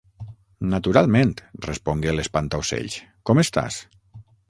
[0.71, 1.35] "Naturalment",
[1.67, 2.99] respongué l'Espantaocells,
[3.31, 3.83] "com estàs?"